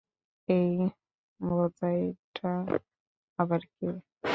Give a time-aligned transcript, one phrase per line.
[0.49, 0.71] এই
[1.39, 2.53] ভোঁদাইটা
[3.39, 3.89] আবার কে?